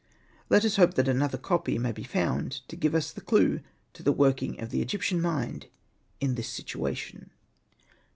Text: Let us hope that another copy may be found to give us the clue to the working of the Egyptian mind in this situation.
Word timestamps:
Let 0.49 0.65
us 0.65 0.77
hope 0.77 0.95
that 0.95 1.07
another 1.07 1.37
copy 1.37 1.77
may 1.77 1.91
be 1.91 2.01
found 2.01 2.67
to 2.69 2.75
give 2.75 2.95
us 2.95 3.11
the 3.11 3.21
clue 3.21 3.59
to 3.93 4.01
the 4.01 4.11
working 4.11 4.59
of 4.59 4.71
the 4.71 4.81
Egyptian 4.81 5.21
mind 5.21 5.67
in 6.19 6.33
this 6.33 6.49
situation. 6.49 7.29